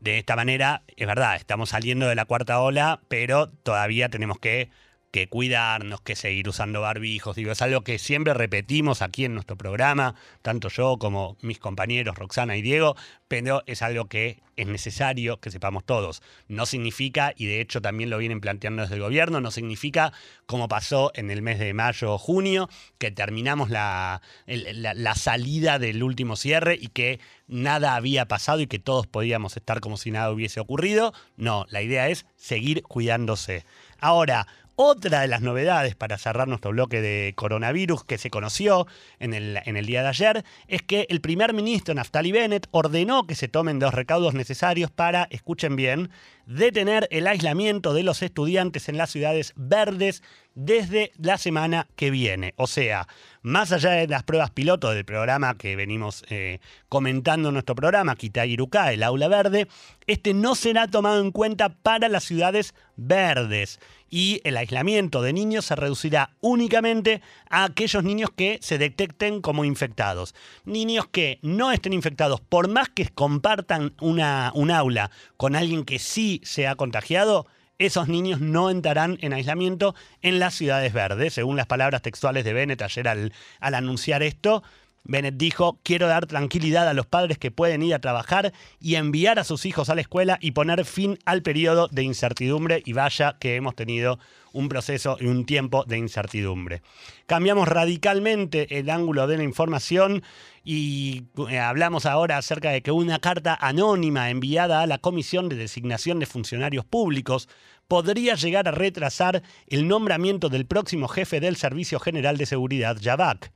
De 0.00 0.18
esta 0.18 0.36
manera, 0.36 0.82
es 0.96 1.06
verdad, 1.06 1.36
estamos 1.36 1.70
saliendo 1.70 2.06
de 2.06 2.14
la 2.14 2.24
cuarta 2.24 2.60
ola, 2.60 3.00
pero 3.08 3.48
todavía 3.48 4.08
tenemos 4.08 4.38
que 4.38 4.70
que 5.10 5.28
cuidarnos, 5.28 6.00
que 6.02 6.16
seguir 6.16 6.48
usando 6.48 6.80
barbijos. 6.80 7.36
Digo, 7.36 7.52
es 7.52 7.62
algo 7.62 7.82
que 7.82 7.98
siempre 7.98 8.34
repetimos 8.34 9.02
aquí 9.02 9.24
en 9.24 9.34
nuestro 9.34 9.56
programa, 9.56 10.14
tanto 10.42 10.68
yo 10.68 10.98
como 10.98 11.36
mis 11.40 11.58
compañeros 11.58 12.16
Roxana 12.16 12.56
y 12.56 12.62
Diego, 12.62 12.96
pero 13.26 13.62
es 13.66 13.82
algo 13.82 14.06
que 14.06 14.42
es 14.56 14.66
necesario 14.66 15.40
que 15.40 15.50
sepamos 15.50 15.84
todos. 15.84 16.22
No 16.48 16.66
significa, 16.66 17.32
y 17.36 17.46
de 17.46 17.60
hecho 17.60 17.80
también 17.80 18.10
lo 18.10 18.18
vienen 18.18 18.40
planteando 18.40 18.82
desde 18.82 18.96
el 18.96 19.02
gobierno, 19.02 19.40
no 19.40 19.50
significa, 19.50 20.12
como 20.46 20.68
pasó 20.68 21.10
en 21.14 21.30
el 21.30 21.42
mes 21.42 21.58
de 21.58 21.72
mayo 21.74 22.12
o 22.12 22.18
junio, 22.18 22.68
que 22.98 23.10
terminamos 23.10 23.70
la, 23.70 24.20
la 24.46 25.14
salida 25.14 25.78
del 25.78 26.02
último 26.02 26.36
cierre 26.36 26.76
y 26.78 26.88
que 26.88 27.20
nada 27.46 27.94
había 27.94 28.26
pasado 28.26 28.60
y 28.60 28.66
que 28.66 28.78
todos 28.78 29.06
podíamos 29.06 29.56
estar 29.56 29.80
como 29.80 29.96
si 29.96 30.10
nada 30.10 30.30
hubiese 30.30 30.60
ocurrido. 30.60 31.14
No, 31.36 31.64
la 31.70 31.80
idea 31.80 32.08
es 32.08 32.26
seguir 32.36 32.82
cuidándose. 32.82 33.64
Ahora, 34.00 34.46
otra 34.80 35.22
de 35.22 35.26
las 35.26 35.40
novedades 35.40 35.96
para 35.96 36.18
cerrar 36.18 36.46
nuestro 36.46 36.70
bloque 36.70 37.00
de 37.00 37.32
coronavirus 37.34 38.04
que 38.04 38.16
se 38.16 38.30
conoció 38.30 38.86
en 39.18 39.34
el, 39.34 39.86
día 39.86 40.02
de 40.02 40.08
ayer 40.08 40.44
es 40.68 40.82
que 40.82 41.04
el 41.10 41.20
primer 41.20 41.52
ministro 41.52 41.94
Naftali 41.94 42.30
Bennett 42.30 42.68
ordenó 42.70 43.26
que 43.26 43.34
se 43.34 43.48
tomen 43.48 43.80
los 43.80 43.92
recaudos 43.92 44.34
necesarios 44.34 44.92
para, 44.92 45.26
escuchen 45.30 45.74
bien, 45.74 46.10
detener 46.46 47.08
el 47.10 47.26
aislamiento 47.26 47.92
de 47.92 48.04
los 48.04 48.22
estudiantes 48.22 48.88
en 48.88 48.98
las 48.98 49.10
ciudades 49.10 49.52
verdes 49.56 50.22
desde 50.58 51.12
la 51.18 51.38
semana 51.38 51.86
que 51.94 52.10
viene. 52.10 52.52
O 52.56 52.66
sea, 52.66 53.06
más 53.42 53.70
allá 53.70 53.90
de 53.90 54.08
las 54.08 54.24
pruebas 54.24 54.50
piloto 54.50 54.90
del 54.90 55.04
programa 55.04 55.56
que 55.56 55.76
venimos 55.76 56.24
eh, 56.30 56.58
comentando 56.88 57.48
en 57.48 57.54
nuestro 57.54 57.76
programa, 57.76 58.16
Kitairuka, 58.16 58.92
el 58.92 59.04
aula 59.04 59.28
verde, 59.28 59.68
este 60.08 60.34
no 60.34 60.56
será 60.56 60.88
tomado 60.88 61.20
en 61.20 61.30
cuenta 61.30 61.68
para 61.68 62.08
las 62.08 62.24
ciudades 62.24 62.74
verdes 62.96 63.78
y 64.10 64.40
el 64.42 64.56
aislamiento 64.56 65.22
de 65.22 65.32
niños 65.32 65.66
se 65.66 65.76
reducirá 65.76 66.30
únicamente 66.40 67.22
a 67.50 67.62
aquellos 67.62 68.02
niños 68.02 68.30
que 68.34 68.58
se 68.60 68.78
detecten 68.78 69.40
como 69.40 69.64
infectados. 69.64 70.34
Niños 70.64 71.06
que 71.06 71.38
no 71.42 71.70
estén 71.70 71.92
infectados, 71.92 72.40
por 72.40 72.66
más 72.66 72.88
que 72.88 73.08
compartan 73.10 73.94
una, 74.00 74.50
un 74.56 74.72
aula 74.72 75.12
con 75.36 75.54
alguien 75.54 75.84
que 75.84 76.00
sí 76.00 76.40
se 76.42 76.66
ha 76.66 76.74
contagiado, 76.74 77.46
esos 77.78 78.08
niños 78.08 78.40
no 78.40 78.70
entrarán 78.70 79.18
en 79.20 79.32
aislamiento 79.32 79.94
en 80.22 80.38
las 80.38 80.54
ciudades 80.54 80.92
verdes, 80.92 81.34
según 81.34 81.56
las 81.56 81.66
palabras 81.66 82.02
textuales 82.02 82.44
de 82.44 82.52
Bennett 82.52 82.82
ayer 82.82 83.08
al, 83.08 83.32
al 83.60 83.74
anunciar 83.74 84.22
esto. 84.22 84.62
Bennett 85.08 85.36
dijo, 85.36 85.80
quiero 85.82 86.06
dar 86.06 86.26
tranquilidad 86.26 86.86
a 86.86 86.92
los 86.92 87.06
padres 87.06 87.38
que 87.38 87.50
pueden 87.50 87.82
ir 87.82 87.94
a 87.94 87.98
trabajar 87.98 88.52
y 88.78 88.96
enviar 88.96 89.38
a 89.38 89.44
sus 89.44 89.64
hijos 89.64 89.88
a 89.88 89.94
la 89.94 90.02
escuela 90.02 90.38
y 90.40 90.50
poner 90.50 90.84
fin 90.84 91.18
al 91.24 91.42
periodo 91.42 91.88
de 91.88 92.02
incertidumbre 92.02 92.82
y 92.84 92.92
vaya 92.92 93.38
que 93.40 93.56
hemos 93.56 93.74
tenido 93.74 94.18
un 94.52 94.68
proceso 94.68 95.16
y 95.18 95.26
un 95.26 95.46
tiempo 95.46 95.84
de 95.84 95.96
incertidumbre. 95.96 96.82
Cambiamos 97.26 97.68
radicalmente 97.68 98.78
el 98.78 98.90
ángulo 98.90 99.26
de 99.26 99.38
la 99.38 99.44
información 99.44 100.22
y 100.62 101.24
eh, 101.48 101.58
hablamos 101.58 102.04
ahora 102.04 102.36
acerca 102.36 102.70
de 102.70 102.82
que 102.82 102.90
una 102.92 103.18
carta 103.18 103.56
anónima 103.58 104.28
enviada 104.28 104.82
a 104.82 104.86
la 104.86 104.98
Comisión 104.98 105.48
de 105.48 105.56
Designación 105.56 106.18
de 106.18 106.26
Funcionarios 106.26 106.84
Públicos 106.84 107.48
podría 107.88 108.34
llegar 108.34 108.68
a 108.68 108.72
retrasar 108.72 109.42
el 109.68 109.88
nombramiento 109.88 110.50
del 110.50 110.66
próximo 110.66 111.08
jefe 111.08 111.40
del 111.40 111.56
Servicio 111.56 111.98
General 111.98 112.36
de 112.36 112.44
Seguridad, 112.44 112.98
Yabak. 112.98 113.52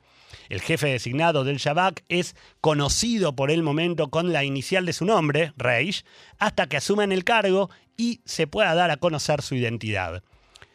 El 0.48 0.60
jefe 0.60 0.88
designado 0.88 1.44
del 1.44 1.58
Shabak 1.58 2.04
es 2.08 2.36
conocido 2.60 3.34
por 3.34 3.50
el 3.50 3.62
momento 3.62 4.10
con 4.10 4.32
la 4.32 4.44
inicial 4.44 4.86
de 4.86 4.92
su 4.92 5.04
nombre, 5.04 5.52
Reish, 5.56 6.04
hasta 6.38 6.68
que 6.68 6.76
asuma 6.76 7.04
en 7.04 7.12
el 7.12 7.24
cargo 7.24 7.70
y 7.96 8.20
se 8.24 8.46
pueda 8.46 8.74
dar 8.74 8.90
a 8.90 8.96
conocer 8.96 9.42
su 9.42 9.54
identidad. 9.54 10.22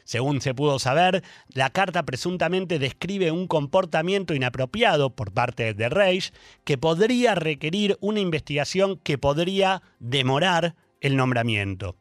Según 0.07 0.39
se 0.39 0.53
pudo 0.53 0.79
saber, 0.79 1.21
la 1.49 1.69
carta 1.71 2.03
presuntamente 2.03 2.79
describe 2.79 3.31
un 3.31 3.45
comportamiento 3.45 4.33
inapropiado 4.33 5.13
por 5.13 5.33
parte 5.33 5.73
de 5.73 5.89
Reich 5.89 6.31
que 6.63 6.77
podría 6.77 7.35
requerir 7.35 7.97
una 7.99 8.21
investigación 8.21 8.99
que 8.99 9.17
podría 9.17 9.81
demorar 9.99 10.75
el 11.01 11.17
nombramiento. 11.17 11.97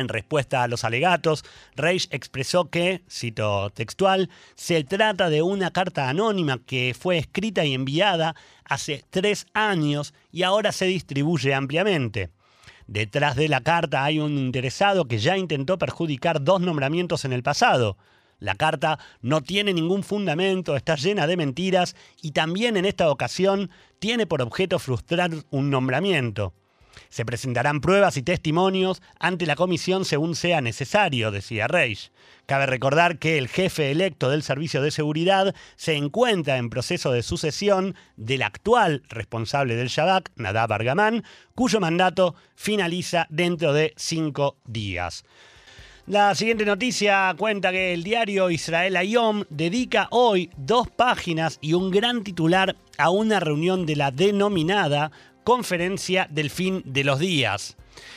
En 0.00 0.08
respuesta 0.08 0.62
a 0.62 0.68
los 0.68 0.84
alegatos, 0.84 1.44
Reich 1.76 2.08
expresó 2.10 2.70
que, 2.70 3.02
cito 3.10 3.68
textual, 3.70 4.30
se 4.54 4.82
trata 4.82 5.28
de 5.28 5.42
una 5.42 5.72
carta 5.72 6.08
anónima 6.08 6.58
que 6.64 6.96
fue 6.98 7.18
escrita 7.18 7.66
y 7.66 7.74
enviada 7.74 8.34
hace 8.64 9.04
tres 9.10 9.46
años 9.52 10.14
y 10.32 10.42
ahora 10.42 10.72
se 10.72 10.86
distribuye 10.86 11.52
ampliamente. 11.52 12.30
Detrás 12.86 13.36
de 13.36 13.48
la 13.48 13.60
carta 13.60 14.02
hay 14.02 14.18
un 14.18 14.38
interesado 14.38 15.04
que 15.04 15.18
ya 15.18 15.36
intentó 15.36 15.76
perjudicar 15.76 16.42
dos 16.42 16.62
nombramientos 16.62 17.26
en 17.26 17.34
el 17.34 17.42
pasado. 17.42 17.98
La 18.38 18.54
carta 18.54 18.98
no 19.20 19.42
tiene 19.42 19.74
ningún 19.74 20.02
fundamento, 20.02 20.76
está 20.76 20.96
llena 20.96 21.26
de 21.26 21.36
mentiras 21.36 21.94
y 22.22 22.30
también 22.30 22.78
en 22.78 22.86
esta 22.86 23.10
ocasión 23.10 23.70
tiene 23.98 24.26
por 24.26 24.40
objeto 24.40 24.78
frustrar 24.78 25.30
un 25.50 25.68
nombramiento. 25.68 26.54
Se 27.08 27.24
presentarán 27.24 27.80
pruebas 27.80 28.16
y 28.16 28.22
testimonios 28.22 29.02
ante 29.18 29.46
la 29.46 29.56
comisión 29.56 30.04
según 30.04 30.34
sea 30.34 30.60
necesario, 30.60 31.30
decía 31.30 31.68
Reich. 31.68 32.10
Cabe 32.46 32.66
recordar 32.66 33.18
que 33.18 33.38
el 33.38 33.48
jefe 33.48 33.90
electo 33.90 34.28
del 34.28 34.42
Servicio 34.42 34.82
de 34.82 34.90
Seguridad 34.90 35.54
se 35.76 35.94
encuentra 35.94 36.56
en 36.56 36.70
proceso 36.70 37.12
de 37.12 37.22
sucesión 37.22 37.94
del 38.16 38.42
actual 38.42 39.02
responsable 39.08 39.76
del 39.76 39.88
Shabak, 39.88 40.32
Nadab 40.36 40.72
Argaman, 40.72 41.24
cuyo 41.54 41.78
mandato 41.80 42.34
finaliza 42.56 43.26
dentro 43.30 43.72
de 43.72 43.92
cinco 43.96 44.56
días. 44.66 45.24
La 46.10 46.34
siguiente 46.34 46.64
noticia 46.64 47.32
cuenta 47.38 47.70
que 47.70 47.92
el 47.92 48.02
diario 48.02 48.50
Israel 48.50 48.96
Ayom 48.96 49.44
dedica 49.48 50.08
hoy 50.10 50.50
dos 50.56 50.90
páginas 50.90 51.58
y 51.60 51.74
un 51.74 51.92
gran 51.92 52.24
titular 52.24 52.74
a 52.98 53.10
una 53.10 53.38
reunión 53.38 53.86
de 53.86 53.94
la 53.94 54.10
denominada 54.10 55.12
Conferencia 55.44 56.26
del 56.30 56.50
Fin 56.50 56.82
de 56.84 57.04
los 57.04 57.18
Días. 57.18 57.76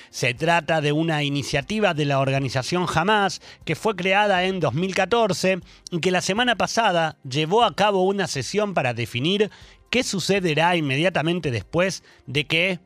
Se 0.10 0.34
trata 0.34 0.82
de 0.82 0.92
una 0.92 1.24
iniciativa 1.24 1.94
de 1.94 2.06
la 2.06 2.20
organización 2.20 2.86
Hamas 2.94 3.42
que 3.65 3.75
fue 3.75 3.96
creada 3.96 4.44
en 4.46 4.60
2014 4.60 5.60
y 5.92 6.00
que 6.00 6.12
la 6.12 6.22
semana 6.22 6.56
pasada 6.56 7.18
llevó 7.27 7.63
a 7.63 7.75
cabo 7.75 8.03
una 8.03 8.27
sesión 8.27 8.74
para 8.74 8.94
definir 8.94 9.50
qué 9.89 10.03
sucederá 10.03 10.75
inmediatamente 10.75 11.51
después 11.51 12.03
de 12.27 12.46
que, 12.46 12.80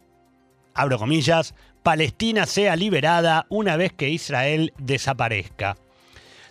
abro 0.74 0.98
comillas, 0.98 1.54
Palestina 1.84 2.46
sea 2.46 2.76
liberada 2.76 3.46
una 3.50 3.78
vez 3.78 3.94
que 3.94 4.10
Israel 4.10 4.74
desaparezca. 4.78 5.78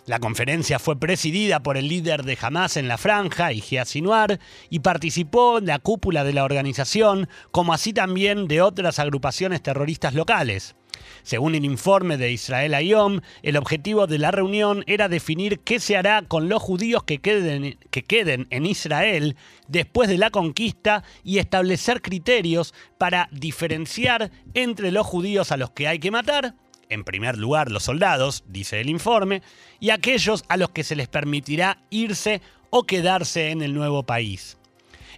La 0.07 0.19
conferencia 0.19 0.79
fue 0.79 0.97
presidida 0.97 1.61
por 1.61 1.75
el 1.75 1.89
líder 1.89 2.23
de 2.23 2.37
Hamas 2.41 2.77
en 2.77 2.87
la 2.87 2.97
franja, 2.97 3.51
Yihya 3.51 3.83
Sinuar, 3.83 4.39
y 4.69 4.79
participó 4.79 5.57
en 5.57 5.65
la 5.65 5.79
cúpula 5.79 6.23
de 6.23 6.31
la 6.31 6.45
organización, 6.45 7.27
como 7.51 7.73
así 7.73 7.91
también 7.91 8.47
de 8.47 8.61
otras 8.61 8.99
agrupaciones 8.99 9.61
terroristas 9.61 10.13
locales. 10.13 10.77
Según 11.23 11.55
el 11.55 11.65
informe 11.65 12.15
de 12.15 12.31
Israel 12.31 12.73
Ayom, 12.73 13.19
el 13.43 13.57
objetivo 13.57 14.07
de 14.07 14.17
la 14.17 14.31
reunión 14.31 14.85
era 14.87 15.09
definir 15.09 15.59
qué 15.59 15.81
se 15.81 15.97
hará 15.97 16.21
con 16.21 16.47
los 16.47 16.61
judíos 16.61 17.03
que 17.03 17.19
queden 17.19 18.47
en 18.49 18.65
Israel 18.65 19.35
después 19.67 20.07
de 20.07 20.17
la 20.17 20.29
conquista 20.29 21.03
y 21.21 21.39
establecer 21.39 22.01
criterios 22.01 22.73
para 22.97 23.27
diferenciar 23.33 24.31
entre 24.53 24.93
los 24.93 25.05
judíos 25.05 25.51
a 25.51 25.57
los 25.57 25.71
que 25.71 25.89
hay 25.89 25.99
que 25.99 26.11
matar 26.11 26.55
en 26.89 27.03
primer 27.03 27.37
lugar 27.37 27.71
los 27.71 27.83
soldados, 27.83 28.43
dice 28.47 28.81
el 28.81 28.89
informe, 28.89 29.41
y 29.79 29.89
aquellos 29.89 30.43
a 30.49 30.57
los 30.57 30.69
que 30.69 30.83
se 30.83 30.95
les 30.95 31.07
permitirá 31.07 31.79
irse 31.89 32.41
o 32.69 32.83
quedarse 32.83 33.49
en 33.49 33.61
el 33.61 33.73
nuevo 33.73 34.03
país. 34.03 34.57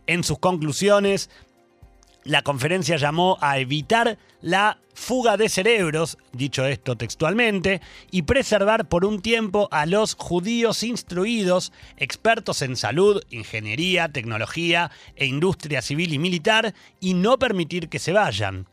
En 0.07 0.23
sus 0.23 0.39
conclusiones, 0.39 1.29
la 2.23 2.41
conferencia 2.41 2.97
llamó 2.97 3.37
a 3.41 3.59
evitar 3.59 4.17
la 4.41 4.79
fuga 4.93 5.37
de 5.37 5.49
cerebros, 5.49 6.17
dicho 6.33 6.65
esto 6.65 6.95
textualmente, 6.95 7.81
y 8.11 8.23
preservar 8.23 8.87
por 8.87 9.05
un 9.05 9.21
tiempo 9.21 9.69
a 9.71 9.85
los 9.85 10.15
judíos 10.15 10.83
instruidos, 10.83 11.71
expertos 11.97 12.61
en 12.61 12.75
salud, 12.75 13.23
ingeniería, 13.29 14.09
tecnología 14.09 14.91
e 15.15 15.25
industria 15.25 15.81
civil 15.81 16.13
y 16.13 16.19
militar, 16.19 16.73
y 16.99 17.13
no 17.13 17.39
permitir 17.39 17.87
que 17.87 17.99
se 17.99 18.11
vayan. 18.11 18.67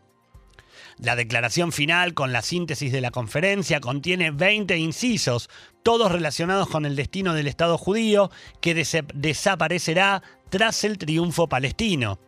La 0.99 1.15
declaración 1.15 1.73
final 1.73 2.15
con 2.15 2.33
la 2.33 2.41
síntesis 2.41 2.91
de 2.91 3.03
la 3.03 3.11
conferencia 3.11 3.81
contiene 3.81 4.31
20 4.31 4.79
incisos, 4.79 5.51
todos 5.83 6.11
relacionados 6.11 6.69
con 6.69 6.87
el 6.87 6.97
destino 6.97 7.35
del 7.35 7.49
Estado 7.49 7.77
judío 7.77 8.31
que 8.63 8.75
desaparecerá 9.15 10.23
tras 10.49 10.85
el 10.85 10.97
triunfo 10.97 11.49
palestino. 11.49 12.19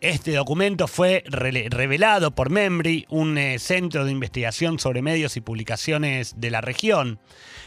Este 0.00 0.32
documento 0.32 0.88
fue 0.88 1.24
revelado 1.26 2.34
por 2.34 2.50
Membri, 2.50 3.06
un 3.08 3.38
eh, 3.38 3.58
centro 3.58 4.04
de 4.04 4.12
investigación 4.12 4.78
sobre 4.78 5.00
medios 5.00 5.36
y 5.36 5.40
publicaciones 5.40 6.34
de 6.38 6.50
la 6.50 6.60
región. 6.60 7.18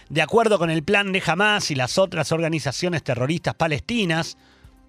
De 0.10 0.22
acuerdo 0.22 0.60
con 0.60 0.70
el 0.70 0.84
plan 0.84 1.12
de 1.12 1.24
Hamas 1.26 1.72
y 1.72 1.76
las 1.76 1.98
otras 1.98 2.32
organizaciones 2.32 3.04
terroristas 3.04 3.56
palestinas, 3.56 4.38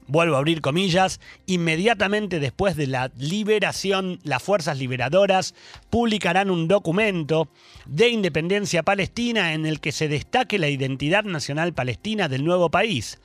vuelvo 0.06 0.36
a 0.36 0.38
abrir 0.38 0.60
comillas, 0.60 1.20
inmediatamente 1.46 2.40
después 2.40 2.76
de 2.76 2.86
la 2.86 3.10
liberación, 3.16 4.18
las 4.24 4.42
fuerzas 4.42 4.78
liberadoras 4.78 5.54
publicarán 5.88 6.50
un 6.50 6.68
documento 6.68 7.48
de 7.86 8.08
independencia 8.08 8.82
palestina 8.82 9.54
en 9.54 9.66
el 9.66 9.80
que 9.80 9.92
se 9.92 10.08
destaque 10.08 10.58
la 10.58 10.68
identidad 10.68 11.24
nacional 11.24 11.72
palestina 11.72 12.28
del 12.28 12.44
nuevo 12.44 12.70
país, 12.70 13.20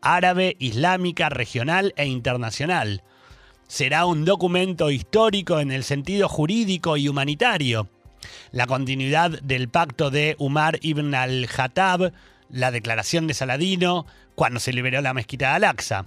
árabe, 0.00 0.56
islámica, 0.58 1.28
regional 1.28 1.92
e 1.96 2.06
internacional. 2.06 3.02
Será 3.68 4.06
un 4.06 4.24
documento 4.24 4.90
histórico 4.90 5.60
en 5.60 5.70
el 5.70 5.84
sentido 5.84 6.28
jurídico 6.28 6.96
y 6.96 7.08
humanitario. 7.08 7.88
La 8.50 8.66
continuidad 8.66 9.30
del 9.42 9.68
pacto 9.68 10.10
de 10.10 10.34
Umar 10.38 10.78
ibn 10.82 11.14
al-Khattab, 11.14 12.12
la 12.50 12.70
declaración 12.70 13.26
de 13.26 13.34
Saladino, 13.34 14.06
cuando 14.34 14.58
se 14.58 14.72
liberó 14.72 15.00
la 15.00 15.14
mezquita 15.14 15.50
de 15.50 15.54
Al-Aqsa. 15.56 16.06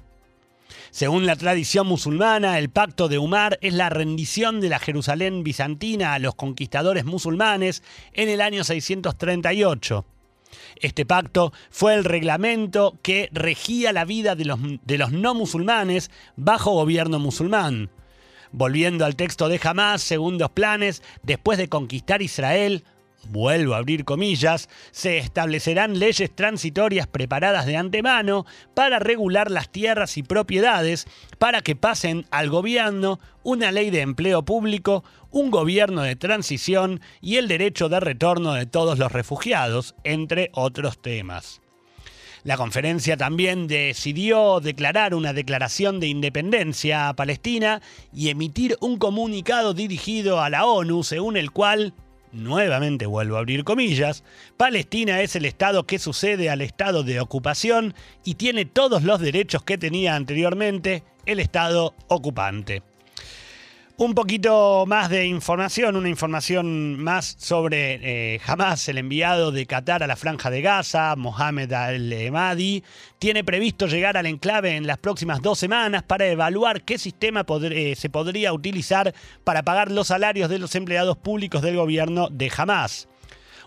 Según 0.94 1.26
la 1.26 1.36
tradición 1.36 1.88
musulmana, 1.88 2.60
el 2.60 2.70
pacto 2.70 3.08
de 3.08 3.18
Umar 3.18 3.58
es 3.62 3.74
la 3.74 3.90
rendición 3.90 4.62
de 4.62 4.70
la 4.70 4.78
Jerusalén 4.78 5.44
bizantina 5.44 6.14
a 6.14 6.20
los 6.20 6.36
conquistadores 6.36 7.04
musulmanes 7.04 7.82
en 8.14 8.30
el 8.30 8.42
año 8.42 8.64
638. 8.64 10.06
Este 10.76 11.04
pacto 11.04 11.52
fue 11.72 11.96
el 11.96 12.04
reglamento 12.04 13.00
que 13.02 13.28
regía 13.32 13.92
la 13.92 14.06
vida 14.06 14.36
de 14.36 14.46
los, 14.46 15.12
no 15.12 15.34
musulmanes 15.34 16.12
bajo 16.36 16.74
gobierno 16.74 17.18
musulmán. 17.18 17.90
Volviendo 18.52 19.04
al 19.04 19.16
texto 19.16 19.50
de 19.50 19.60
Hamas, 19.64 20.04
segundos 20.04 20.52
planes, 20.52 21.02
después 21.24 21.58
de 21.58 21.70
conquistar 21.70 22.22
Israel, 22.22 22.84
vuelvo 23.30 23.74
a 23.74 23.78
abrir 23.78 24.06
comillas, 24.06 24.70
se 24.92 25.18
establecerán 25.18 26.00
leyes 26.00 26.34
transitorias 26.36 27.08
preparadas 27.08 27.66
de 27.66 27.78
antemano 27.78 28.46
para 28.74 29.00
regular 29.00 29.52
las 29.52 29.70
tierras 29.70 30.18
y 30.18 30.24
propiedades 30.24 31.08
para 31.40 31.62
que 31.62 31.76
pasen 31.76 32.26
al 32.32 32.50
gobierno 32.50 33.20
una 33.44 33.72
ley 33.72 33.90
de 33.90 34.02
empleo 34.02 34.44
público, 34.44 35.04
un 35.32 35.52
gobierno 35.52 36.02
de 36.02 36.16
transición 36.16 37.02
y 37.22 37.38
el 37.38 37.48
derecho 37.48 37.90
de 37.90 38.00
retorno 38.00 38.54
de 38.54 38.66
todos 38.66 39.00
los 39.00 39.12
refugiados, 39.12 39.96
entre 40.04 40.50
otros 40.54 41.02
temas. 41.02 41.62
La 42.44 42.58
conferencia 42.58 43.16
también 43.16 43.68
decidió 43.68 44.60
declarar 44.60 45.16
una 45.16 45.32
declaración 45.32 46.02
de 46.02 46.08
independencia 46.08 47.08
a 47.08 47.16
Palestina 47.16 47.82
y 48.14 48.30
emitir 48.30 48.76
un 48.82 48.98
comunicado 48.98 49.74
dirigido 49.74 50.42
a 50.42 50.50
la 50.50 50.66
ONU 50.66 51.04
según 51.04 51.38
el 51.38 51.52
cual 51.52 51.94
nuevamente 52.34 53.06
vuelvo 53.06 53.38
a 53.38 53.40
abrir 53.40 53.64
comillas, 53.64 54.24
Palestina 54.58 55.22
es 55.22 55.36
el 55.36 55.46
Estado 55.46 55.86
que 55.86 56.00
sucede 56.00 56.50
al 56.50 56.62
Estado 56.62 57.04
de 57.04 57.20
ocupación 57.20 57.94
y 58.26 58.36
tiene 58.36 58.66
todos 58.66 59.04
los 59.04 59.20
derechos 59.20 59.64
que 59.64 59.78
tenía 59.78 60.16
anteriormente 60.16 61.04
el 61.26 61.40
Estado 61.40 61.96
ocupante. 62.08 62.84
Un 63.96 64.16
poquito 64.16 64.86
más 64.88 65.12
de 65.12 65.28
información, 65.28 65.96
una 65.96 66.10
información 66.10 66.98
más 66.98 67.36
sobre 67.38 68.00
eh, 68.02 68.42
Hamas, 68.44 68.90
el 68.90 68.98
enviado 68.98 69.52
de 69.52 69.68
Qatar 69.68 70.02
a 70.02 70.08
la 70.08 70.16
franja 70.16 70.50
de 70.50 70.64
Gaza, 70.64 71.16
Mohamed 71.16 71.72
Al-Emadi, 71.72 72.84
tiene 73.20 73.44
previsto 73.44 73.86
llegar 73.86 74.18
al 74.18 74.26
enclave 74.26 74.76
en 74.76 74.88
las 74.88 74.98
próximas 74.98 75.44
dos 75.44 75.60
semanas 75.60 76.02
para 76.02 76.26
evaluar 76.26 76.82
qué 76.82 76.98
sistema 76.98 77.46
eh, 77.48 77.94
se 77.96 78.10
podría 78.10 78.52
utilizar 78.52 79.14
para 79.44 79.62
pagar 79.62 79.92
los 79.92 80.08
salarios 80.08 80.50
de 80.50 80.58
los 80.58 80.74
empleados 80.74 81.16
públicos 81.16 81.62
del 81.62 81.76
gobierno 81.76 82.30
de 82.32 82.52
Hamas. 82.58 83.08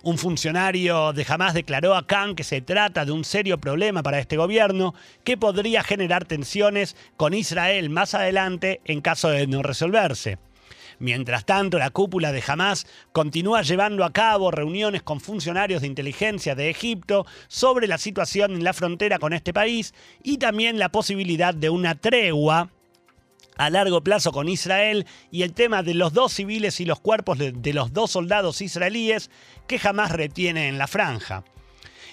Un 0.06 0.18
funcionario 0.18 1.12
de 1.12 1.26
Hamas 1.28 1.52
declaró 1.52 1.96
a 1.96 2.06
Khan 2.06 2.36
que 2.36 2.44
se 2.44 2.60
trata 2.60 3.04
de 3.04 3.10
un 3.10 3.24
serio 3.24 3.58
problema 3.58 4.04
para 4.04 4.20
este 4.20 4.36
gobierno 4.36 4.94
que 5.24 5.36
podría 5.36 5.82
generar 5.82 6.24
tensiones 6.26 6.94
con 7.16 7.34
Israel 7.34 7.90
más 7.90 8.14
adelante 8.14 8.80
en 8.84 9.00
caso 9.00 9.30
de 9.30 9.48
no 9.48 9.64
resolverse. 9.64 10.38
Mientras 11.00 11.44
tanto, 11.44 11.80
la 11.80 11.90
cúpula 11.90 12.30
de 12.30 12.40
Hamas 12.46 12.86
continúa 13.10 13.62
llevando 13.62 14.04
a 14.04 14.12
cabo 14.12 14.52
reuniones 14.52 15.02
con 15.02 15.20
funcionarios 15.20 15.80
de 15.80 15.88
inteligencia 15.88 16.54
de 16.54 16.70
Egipto 16.70 17.26
sobre 17.48 17.88
la 17.88 17.98
situación 17.98 18.52
en 18.52 18.62
la 18.62 18.74
frontera 18.74 19.18
con 19.18 19.32
este 19.32 19.52
país 19.52 19.92
y 20.22 20.38
también 20.38 20.78
la 20.78 20.90
posibilidad 20.90 21.52
de 21.52 21.68
una 21.68 21.96
tregua 21.96 22.70
a 23.56 23.70
largo 23.70 24.02
plazo 24.02 24.32
con 24.32 24.48
Israel 24.48 25.06
y 25.30 25.42
el 25.42 25.52
tema 25.52 25.82
de 25.82 25.94
los 25.94 26.12
dos 26.12 26.32
civiles 26.32 26.80
y 26.80 26.84
los 26.84 27.00
cuerpos 27.00 27.38
de, 27.38 27.72
los 27.72 27.92
dos 27.92 28.10
soldados 28.10 28.60
israelíes 28.60 29.30
que 29.66 29.78
jamás 29.78 30.12
retiene 30.12 30.68
en 30.68 30.78
la 30.78 30.86
franja. 30.86 31.44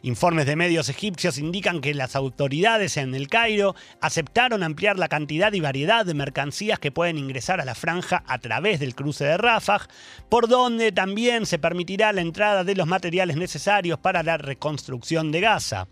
Informes 0.01 0.45
de 0.45 0.57
medios 0.57 0.89
egipcios 0.89 1.37
indican 1.37 1.79
que 1.79 1.93
las 1.93 2.17
autoridades 2.17 2.97
en 2.97 3.15
el 3.15 3.29
Cairo 3.29 3.73
aceptaron 4.01 4.61
ampliar 4.61 4.99
la 4.99 5.07
cantidad 5.07 5.53
y 5.53 5.61
variedad 5.61 6.05
de 6.05 6.13
mercancías 6.13 6.77
que 6.77 6.91
pueden 6.91 7.17
ingresar 7.17 7.61
a 7.61 7.65
la 7.65 7.73
franja 7.73 8.21
a 8.27 8.37
través 8.39 8.81
del 8.81 8.95
cruce 8.95 9.23
de 9.23 9.37
Rafah, 9.37 9.87
por 10.27 10.49
donde 10.49 10.91
también 10.91 11.45
se 11.45 11.57
permitirá 11.57 12.11
la 12.11 12.19
entrada 12.19 12.65
de 12.65 12.75
los 12.75 12.85
materiales 12.85 13.37
necesarios 13.37 13.97
para 13.97 14.23
la 14.23 14.35
reconstrucción 14.35 15.31
de 15.31 15.39
Gaza. 15.39 15.87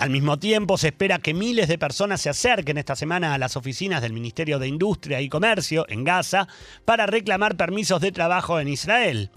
Al 0.00 0.08
mismo 0.08 0.38
tiempo, 0.38 0.78
se 0.78 0.88
espera 0.88 1.18
que 1.18 1.34
miles 1.34 1.68
de 1.68 1.76
personas 1.76 2.22
se 2.22 2.30
acerquen 2.30 2.78
esta 2.78 2.96
semana 2.96 3.34
a 3.34 3.38
las 3.38 3.58
oficinas 3.58 4.00
del 4.00 4.14
Ministerio 4.14 4.58
de 4.58 4.66
Industria 4.66 5.20
y 5.20 5.28
Comercio 5.28 5.84
en 5.90 6.04
Gaza 6.04 6.48
para 6.86 7.04
reclamar 7.04 7.58
permisos 7.58 8.00
de 8.00 8.10
trabajo 8.10 8.58
en 8.58 8.68
Israel. 8.68 9.30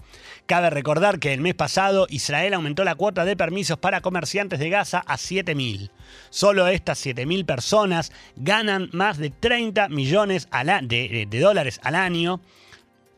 Cabe 0.46 0.70
recordar 0.70 1.18
que 1.18 1.34
el 1.34 1.42
mes 1.42 1.54
pasado 1.54 2.06
Israel 2.08 2.54
aumentó 2.54 2.82
la 2.82 2.94
cuota 2.94 3.26
de 3.26 3.36
permisos 3.36 3.76
para 3.76 4.00
comerciantes 4.00 4.58
de 4.58 4.70
Gaza 4.70 5.04
a 5.06 5.18
7.000. 5.18 5.90
Solo 6.30 6.66
estas 6.68 7.04
7.000 7.04 7.44
personas 7.44 8.10
ganan 8.34 8.88
más 8.94 9.18
de 9.18 9.28
30 9.28 9.90
millones 9.90 10.48
de, 10.84 11.26
de 11.28 11.40
dólares 11.40 11.78
al 11.82 11.94
año, 11.94 12.40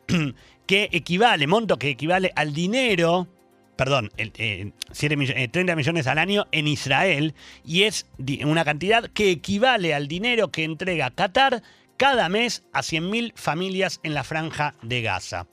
que 0.67 0.89
equivale, 0.91 1.47
monto 1.47 1.79
que 1.79 1.91
equivale 1.91 2.33
al 2.35 2.53
dinero 2.53 3.29
perdón, 3.77 4.11
30 4.15 4.43
eh, 4.43 4.71
eh, 4.93 5.75
millones 5.75 6.07
al 6.07 6.17
año 6.17 6.47
en 6.51 6.67
Israel 6.67 7.33
y 7.63 7.83
es 7.83 8.07
una 8.43 8.65
cantidad 8.65 9.09
que 9.09 9.31
equivale 9.31 9.93
al 9.93 10.07
dinero 10.07 10.51
que 10.51 10.63
entrega 10.63 11.11
Qatar 11.11 11.61
cada 11.95 12.29
mes 12.29 12.63
a 12.73 12.81
100.000 12.81 13.33
familias 13.35 13.99
en 14.03 14.13
la 14.13 14.23
franja 14.23 14.75
de 14.81 15.01
Gaza. 15.01 15.47